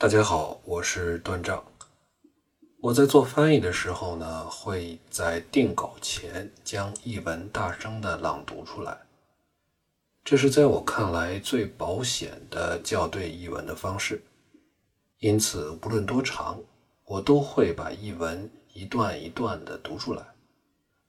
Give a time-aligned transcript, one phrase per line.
[0.00, 1.60] 大家好，我是段丈。
[2.80, 8.96] 我在做翻译的时候呢，会在定稿前将译文大声的朗读出来，
[10.22, 14.22] 这是在我看来最保险的校对译文的方式。
[15.18, 16.60] 因此，无论多长，
[17.04, 20.22] 我都会把译文一段一段的读出来。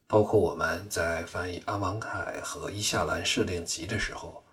[0.08, 4.44] 包括我们在翻译阿芒凯和伊夏兰设定集的时候，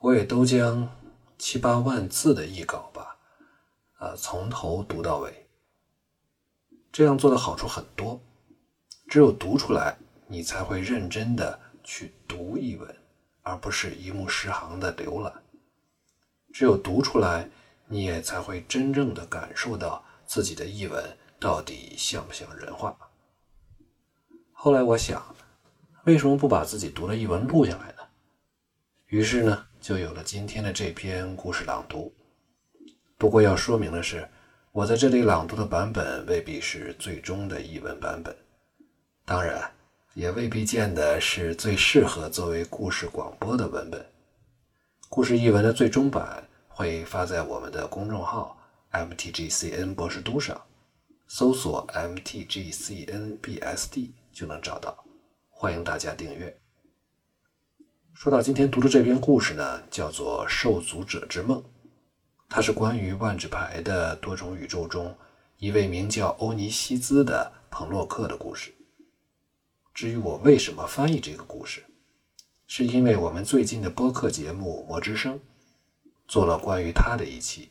[0.00, 0.88] 我也都将
[1.36, 2.90] 七八万字的译稿，
[4.04, 5.46] 呃，从头读到尾。
[6.92, 8.20] 这样做的好处很多，
[9.08, 12.96] 只有读出来，你才会认真的去读译文，
[13.40, 15.32] 而不是一目十行的浏览。
[16.52, 17.48] 只有读出来，
[17.86, 22.94] 你也才会真正的感受到自己的译文到底像不像人话。
[24.52, 25.34] 后来我想，
[26.04, 28.02] 为什么不把自己读的译文录下来呢？
[29.06, 32.14] 于是呢，就有了今天的这篇故事朗读。
[33.16, 34.28] 不过要说明的是，
[34.72, 38.36] 我在这里朗读的版本未必是最终的译文版本，
[39.24, 39.70] 当然，
[40.14, 44.04] 也未必见得是最适合作为故事广播的文本。
[45.08, 48.58] 故事译文的最终版会发在我们的公众号
[48.92, 50.60] “mtgcn 博士都”上，
[51.26, 53.30] 搜索 “mtgcnbsd”。
[54.34, 55.04] 就能找到，
[55.48, 56.58] 欢迎大家订阅。
[58.12, 61.62] 说到今天读的这篇故事呢，叫做《受阻者之梦》，
[62.48, 65.16] 它是关于万智牌的多种宇宙中
[65.58, 68.72] 一位名叫欧尼西兹的彭洛克的故事。
[69.92, 71.84] 至于我为什么翻译这个故事，
[72.66, 75.34] 是因为我们最近的播客节目《魔之声》
[76.26, 77.70] 做了关于他的一期。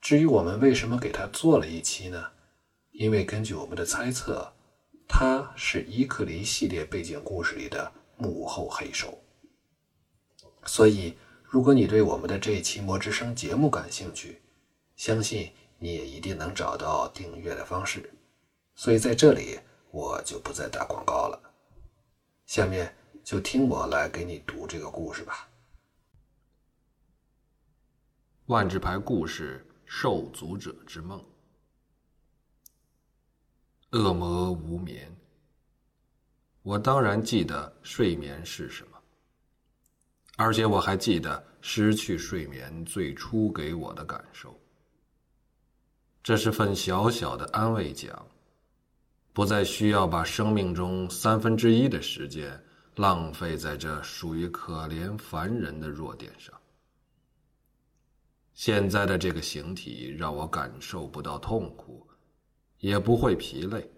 [0.00, 2.26] 至于我们为什么给他做了一期呢？
[2.92, 4.52] 因为根据我们的猜测。
[5.10, 9.18] 他是伊克林系列背景故事里的幕后黑手，
[10.66, 11.16] 所以
[11.50, 14.42] 如果你对我们的这一期《魔之声》节目感兴趣，
[14.96, 18.12] 相信你也一定能找到订阅的方式。
[18.74, 19.58] 所以在这里
[19.90, 21.40] 我就不再打广告了，
[22.44, 25.48] 下面就听我来给你读这个故事吧。
[28.46, 31.18] 万智牌故事《受阻者之梦》。
[33.98, 35.10] 恶魔无眠。
[36.62, 38.87] 我当然记得睡眠是什么，
[40.38, 44.58] 而且我还记得失去睡眠最初给我的感受。
[46.22, 48.26] 这是份小小的安慰奖，
[49.32, 52.58] 不再需要把生命中三分之一的时间
[52.94, 56.54] 浪费在这属于可怜凡人的弱点上。
[58.54, 62.06] 现在的这个形体让我感受不到痛苦。
[62.80, 63.90] 也不会疲累，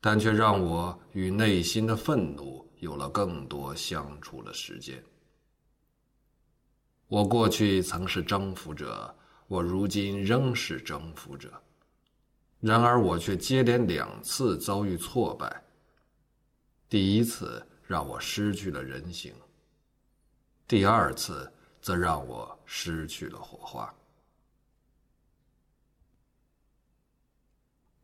[0.00, 5.02] 但却让我与内心的愤怒有了更多相处的时间。
[7.14, 9.14] 我过去曾是征服者，
[9.46, 11.62] 我如今仍是征服者，
[12.58, 15.62] 然而我却接连两次遭遇挫败。
[16.88, 19.32] 第一次让我失去了人形，
[20.66, 21.48] 第二次
[21.80, 23.94] 则让我失去了火花。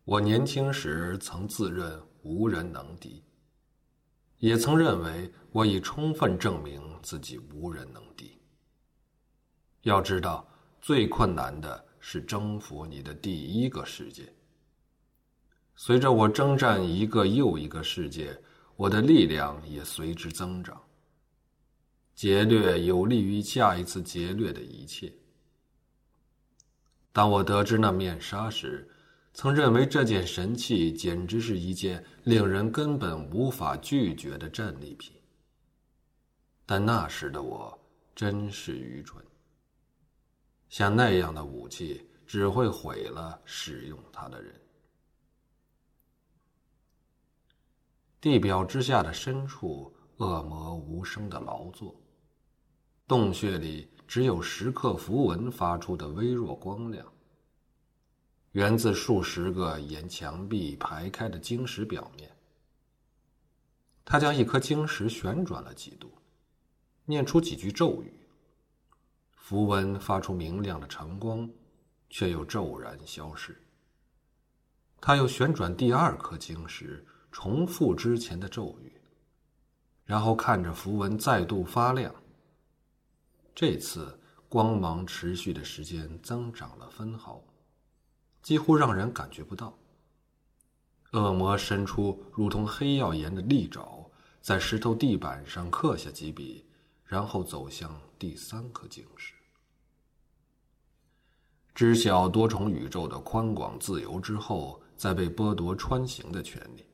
[0.04, 3.24] 我年轻时曾自认无人能敌，
[4.38, 8.39] 也曾认为我已充分证明自己无人能敌。
[9.82, 10.46] 要知道，
[10.80, 14.32] 最困难的是征服你的第一个世界。
[15.74, 18.38] 随着我征战一个又一个世界，
[18.76, 20.78] 我的力量也随之增长。
[22.14, 25.10] 劫掠有利于下一次劫掠的一切。
[27.12, 28.86] 当我得知那面纱时，
[29.32, 35.14] 曾认为这件神器简直是一件令人根本无法拒绝的战利品，
[36.66, 37.78] 但那时的我
[38.14, 39.24] 真是愚蠢。
[40.70, 44.54] 像那样的武器只会毁了使用它的人。
[48.20, 52.00] 地表之下的深处，恶魔无声的劳作，
[53.08, 57.04] 洞穴里只有石刻符文发出的微弱光亮。
[58.52, 62.30] 源自数十个沿墙壁排开的晶石表面。
[64.04, 66.12] 他将一颗晶石旋转了几度，
[67.04, 68.19] 念出几句咒语。
[69.50, 71.50] 符文发出明亮的晨光，
[72.08, 73.60] 却又骤然消失。
[75.00, 79.00] 他又旋转第二颗晶石，重复之前的咒语，
[80.04, 82.14] 然后看着符文再度发亮。
[83.52, 84.16] 这次
[84.48, 87.42] 光芒持续的时间增长了分毫。
[88.42, 89.76] 几乎让人感觉不到。
[91.10, 94.08] 恶魔伸出如同黑曜岩的利爪，
[94.40, 96.64] 在石头地板上刻下几笔，
[97.04, 99.34] 然后走向第三颗晶石。
[101.74, 106.84] 知晓多重宇宙的宽广自由之后，再被剥夺穿行的权利，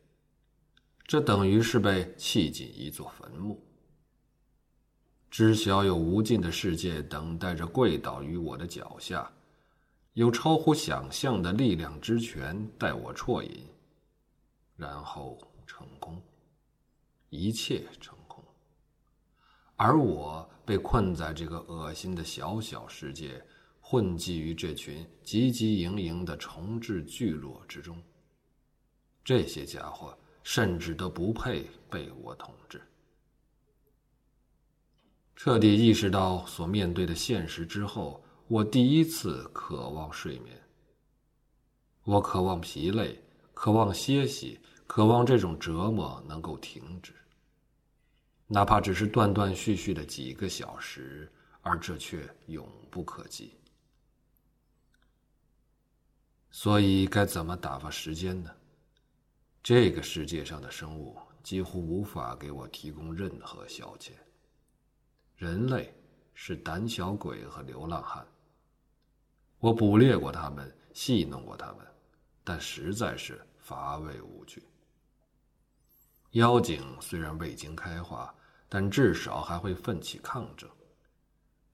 [1.07, 3.61] 这等于是被弃进一座坟墓。
[5.29, 9.29] 知晓有无尽的世界等待着跪倒于我的脚下，
[10.13, 13.67] 有超乎想象的力量之泉待我啜饮，
[14.77, 15.37] 然后
[15.67, 16.23] 成功，
[17.29, 18.43] 一切成功，
[19.75, 23.45] 而我被困在这个恶心的小小世界，
[23.89, 27.97] 混迹于这群汲汲营营的重置聚落之中。
[29.23, 32.83] 这些家伙甚至都不配被我统治。
[35.37, 40.61] 彻底意识到所面对的现实之后，我第一次渴望睡眠。
[42.03, 43.23] 我渴望疲累，
[43.55, 44.59] 渴望歇息，
[44.89, 47.13] 渴望这种折磨能够停止，
[48.49, 51.31] 哪怕只是断断续续的几个小时，
[51.63, 53.53] 而这却永不可及。
[56.59, 58.51] 所以该怎么打发时间呢？
[59.63, 64.13] 这个世界上的生物几乎无法给我提供任何消遣。
[65.37, 65.95] 人类
[66.33, 68.27] 是胆小鬼和流浪汉。
[69.59, 71.87] 我捕猎过他们，戏弄过他们，
[72.43, 74.67] 但实在是乏味无趣。
[76.31, 78.35] 妖精虽然未经开化，
[78.67, 80.67] 但至少还会奋起抗争。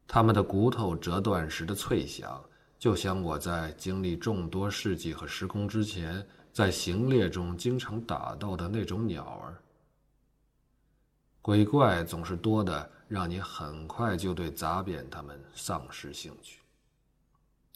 [0.08, 2.44] 他们的骨头折断时的脆响，
[2.82, 9.62] 就像我在经历众多世纪和时空之前，在行列中经常打到的那种鸟儿。
[11.40, 12.90] 鬼怪总是多的。
[13.06, 16.60] 让你很快就对砸扁他们丧失兴趣。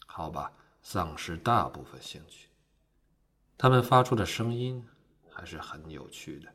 [0.07, 0.51] 好吧，
[0.81, 2.49] 丧失大部分兴趣。
[3.57, 4.83] 他们发出的声音
[5.29, 6.49] 还是很有趣的。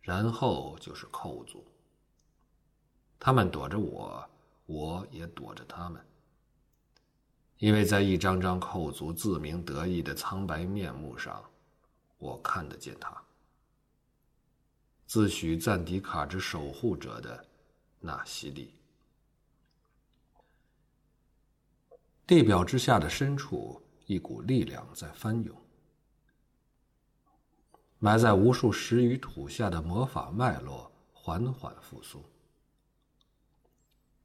[0.00, 1.66] 然后就是寇族。
[3.18, 4.24] 他们躲着我，
[4.64, 6.00] 我也躲着他们。
[7.58, 11.42] 因为在一张张寇族自鸣得意的苍白面目上，
[12.18, 13.22] 我看得见他。
[15.06, 17.46] 自诩赞迪卡之守护者的
[18.00, 18.74] 纳西利，
[22.26, 25.56] 地表之下的深处，一股力量在翻涌。
[27.98, 32.22] 埋在无数石与土下的魔法脉络缓缓复苏，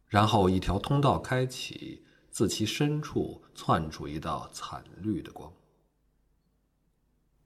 [0.08, 5.52] 然后一条通道开启，自其深处窜出一道惨绿的光。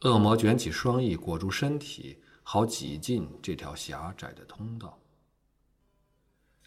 [0.02, 2.18] 恶魔卷起双翼，裹住身体。
[2.48, 4.96] 好挤进这条狭窄的通道。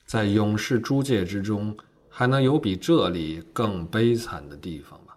[0.05, 1.79] 在勇士诸界之中，
[2.09, 5.15] 还能有比这里更悲惨的地方吗？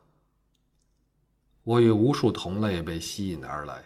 [1.64, 3.84] 我与无数同类被吸引而来。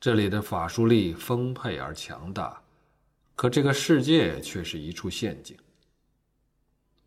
[0.00, 2.60] 这里的法术力丰沛而强大，
[3.36, 5.56] 可这个世界却是一处陷阱。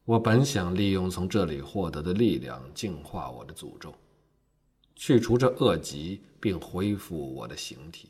[0.09, 3.93] 我本想利用从这里获得的力量净化我的诅咒，
[4.95, 8.09] 去除这恶疾，并恢复我的形体。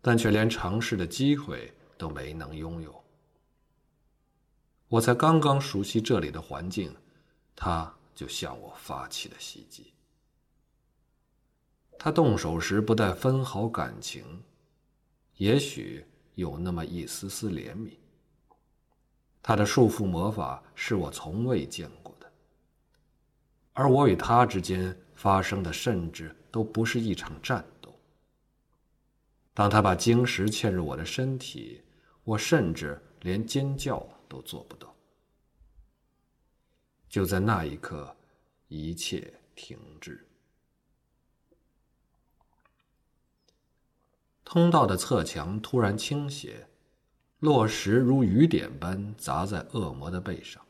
[0.00, 3.04] 但却连尝试的机会都没能拥有。
[4.88, 6.90] 我才刚刚熟悉这里的环境，
[7.54, 9.92] 他就向我发起了袭击。
[11.98, 14.24] 他动手时不带分毫感情，
[15.36, 16.02] 也许
[16.34, 17.90] 有那么一丝丝怜悯。
[19.42, 22.32] 他的束缚魔法是我从未见过的，
[23.72, 27.92] 而我与他之间发生的甚至都不是一场战斗。
[29.52, 31.82] 当他把晶石嵌入我的身体，
[32.22, 34.94] 我甚至连尖叫都做不到。
[37.08, 38.16] 就在那一刻，
[38.68, 40.26] 一切停滞。
[44.44, 46.66] 通道的侧墙突然倾斜，
[47.42, 50.60] 落石如雨点般砸在恶魔的背上。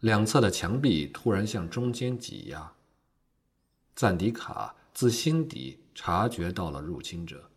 [0.00, 2.72] 两侧的墙壁突然向中间挤压。
[3.94, 5.78] 赞迪卡自心底。
[5.94, 7.50] 察觉到了入侵者，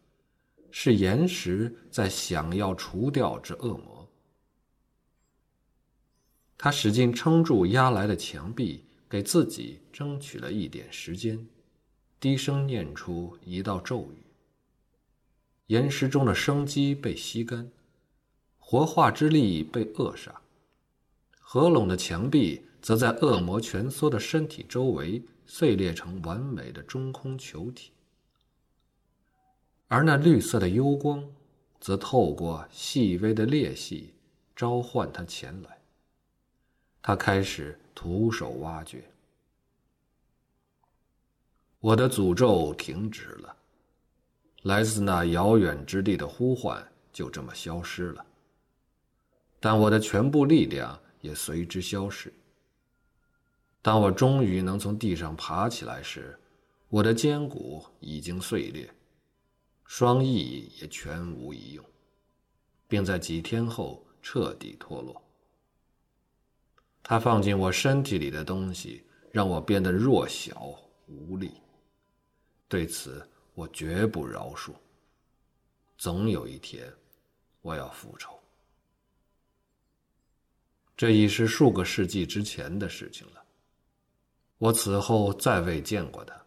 [0.70, 4.06] 是岩石在想要除掉这恶魔。
[6.58, 11.48] 他使劲撑住压来的墙壁，给自己争取了一点时间，
[12.20, 14.25] 低声念出一道咒语。
[15.68, 17.72] 岩石中的生机被吸干，
[18.60, 20.42] 活化之力被扼杀，
[21.40, 27.92] 合拢的墙壁则在恶魔蜷缩的身体周围碎裂成完美的中空球体。
[29.88, 31.24] 而那绿色的幽光，
[31.80, 34.14] 则透过细微的裂隙，
[34.56, 35.80] 召唤他前来。
[37.02, 39.04] 他开始徒手挖掘。
[41.80, 43.56] 我的诅咒停止了，
[44.66, 48.26] 来自那遥远之地的呼唤就这么消失了。
[49.60, 52.34] 但我的全部力量也随之消失。
[53.84, 56.36] 当我终于能从地上爬起来时，
[56.90, 58.92] 我的肩骨已经碎裂，
[59.86, 61.86] 双翼也全无一用，
[62.88, 65.22] 并在几天后彻底脱落。
[67.04, 70.74] 他放进我身体里的东西让我变得弱小
[71.06, 71.52] 无力，
[72.68, 73.24] 对此
[73.56, 74.72] 我绝不饶恕。
[75.98, 76.94] 总有一天，
[77.62, 78.38] 我要复仇。
[80.96, 83.44] 这已是数个世纪之前的事情了。
[84.58, 86.40] 我此后再未见过他，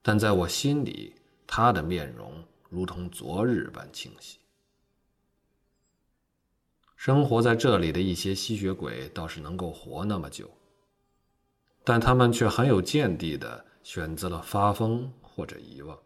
[0.00, 1.14] 但在我心里，
[1.46, 4.38] 他的面容如同昨日般清晰。
[6.96, 10.50] 生活在这里的一些吸血鬼倒是能够活那么久，
[11.84, 15.98] 但他们却很有见地的选择了发疯或者遗忘。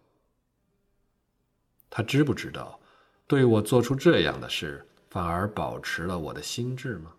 [1.90, 2.78] 他知不知道，
[3.26, 7.14] 对我做出这样的事，反而保持了我的心智吗？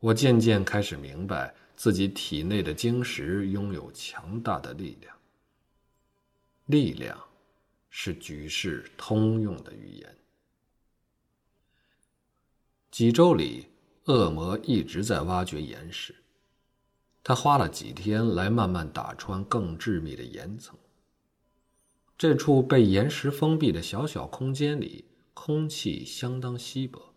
[0.00, 5.16] 我渐渐开始明白，自己体内的晶石拥有强大的力量。
[6.66, 7.18] 力量，
[7.90, 10.16] 是举世通用的语言。
[12.90, 13.66] 几周里，
[14.04, 16.14] 恶魔一直在挖掘岩石。
[17.22, 20.76] 他花了几天来慢慢打穿更致密的岩层。
[22.16, 27.14] 这处被岩石封闭的小小空间里，空气相当稀薄。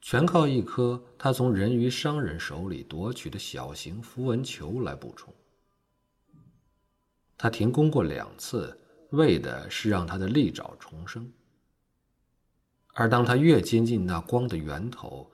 [0.00, 5.32] 全靠一颗他从人鱼商人手里夺取的小型符文球来补充。
[7.38, 8.78] 他停工过两次，
[9.10, 11.32] 为的是让他的利爪重生。
[12.94, 15.30] 而当他越接近那光的源头，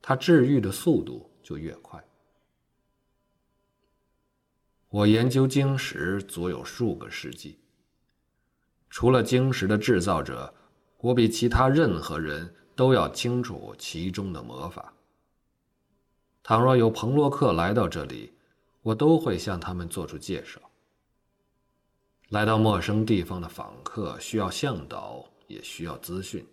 [0.00, 2.02] 他治愈的速度就越快。
[4.94, 7.58] 我研究晶石足有数个世纪。
[8.88, 10.54] 除了晶石的制造者，
[10.98, 12.54] 我比其他任何人。
[12.76, 14.92] 都要清楚其中的魔法。
[16.42, 18.32] 倘若有彭洛克来到这里，
[18.82, 20.60] 我都会向他们做出介绍。
[22.30, 26.44] 来到陌生地方的访客需要向导，也需要资讯，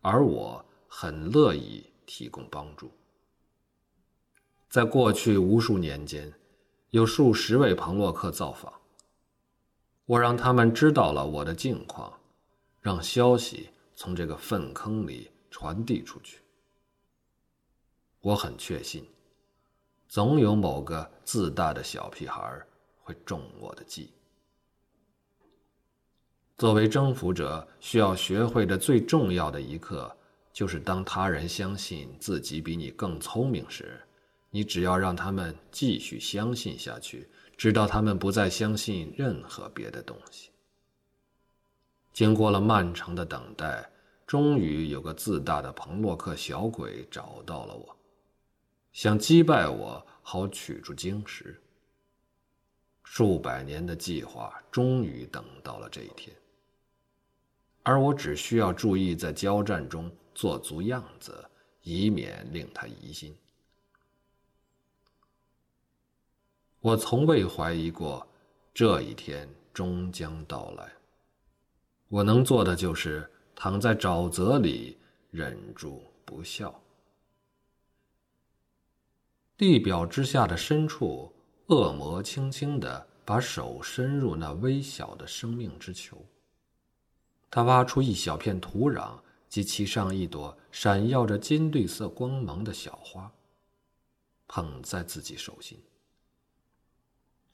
[0.00, 2.90] 而我很乐意提供帮助。
[4.68, 6.32] 在过去无数年间，
[6.90, 8.72] 有数十位彭洛克造访，
[10.06, 12.12] 我让他们知道了我的境况，
[12.80, 13.70] 让消息。
[14.00, 16.40] 从这个粪坑里传递出去。
[18.20, 19.04] 我很确信，
[20.06, 22.64] 总有某个自大的小屁孩
[23.02, 24.12] 会中我的计。
[26.56, 30.16] 作为征服者，需要学会的最重要的一课，
[30.52, 34.00] 就是当他人相信自己比你更聪明时，
[34.58, 40.50] 你只要让他们继续相信下去，直到他们不再相信任何别的东西。
[42.12, 43.88] 经过了漫长的等待，
[44.26, 47.96] 终于有个自大的彭洛克小鬼找到了我，
[48.92, 51.62] 想击败我，好取出晶石。
[53.04, 56.34] 数百年的计划终于等到了这一天，
[57.84, 61.48] 而我只需要注意在交战中做足样子，
[61.84, 63.32] 以免令他疑心。
[66.80, 68.24] 我从未怀疑过，
[68.72, 70.92] 这一天终将到来。
[72.08, 74.96] 我能做的就是躺在沼泽里，
[75.30, 76.80] 忍住不笑。
[79.56, 81.32] 地表之下的深处，
[81.66, 86.16] 恶魔轻轻地把手伸入那微小的生命之球。
[87.50, 89.18] 他挖出一小片土壤，
[89.48, 93.32] 及其上一朵闪耀着金绿色光芒的小花，
[94.46, 95.76] 捧在自己手心。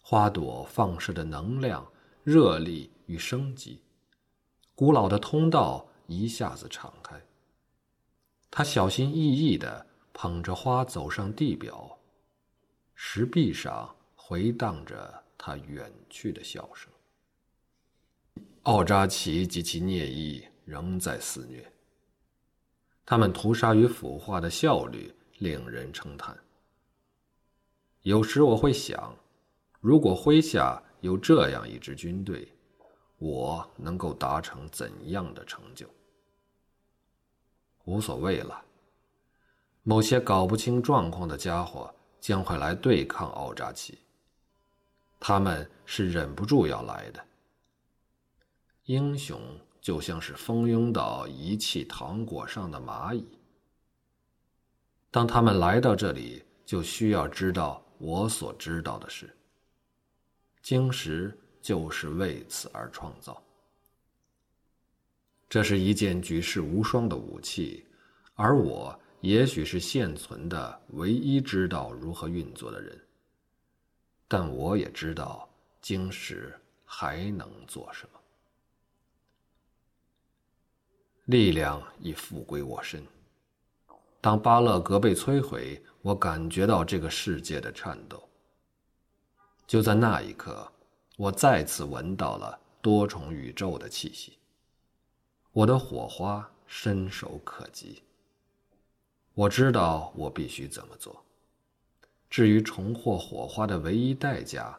[0.06, 1.90] 花朵放射的能量、
[2.25, 3.80] 热力与生机。
[4.75, 7.18] 古老的通道一下子敞开。
[8.50, 11.99] 他小心翼翼地捧着花走上地表，
[12.94, 16.92] 石壁上回荡着他远去的笑声。
[18.64, 21.66] 奥扎奇及其孽裔仍在肆虐，
[23.06, 26.38] 他们屠杀与腐化的效率令人称叹。
[28.02, 29.16] 有时我会想，
[29.84, 32.48] 如果麾下有这样一支军队。
[33.18, 35.86] 我能够达成怎样的成就？
[37.84, 38.62] 无所谓了。
[39.82, 43.98] 某些搞不清状况的家伙将会来对抗奥扎奇。
[45.20, 47.24] 他们是忍不住要来的。
[48.84, 49.40] 英雄
[49.80, 53.26] 就像是蜂拥到遗弃糖果上的蚂蚁。
[55.10, 59.34] 当他们来到这里，就需要知道我所知道的事。
[60.64, 61.38] 晶石。
[61.64, 63.42] 就是为此而创造。
[65.49, 67.87] 这是一件举世无双的武器，
[68.35, 73.00] 而我也许是现存的唯一知道如何运作的人，
[74.28, 75.49] 但我也知道
[75.80, 76.54] 晶石
[76.85, 78.21] 还能做什么。
[81.25, 83.02] 力量已复归我身。
[84.21, 88.28] 当巴勒格被摧毁，我感觉到这个世界的颤抖。
[89.66, 90.71] 就在那一刻，
[91.16, 94.38] 我再次闻到了多重宇宙的气息。
[95.52, 98.02] 我的火花伸手可及。
[99.35, 101.25] 我知道我必须怎么做。
[102.28, 104.78] 至于重获火花的唯一代价，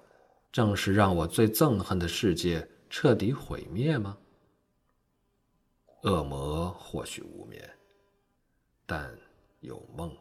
[0.51, 4.18] 正是让我最憎恨的世界彻底毁灭吗？
[6.04, 7.70] 恶魔或许无眠，
[8.86, 9.18] 但
[9.62, 10.15] 有梦。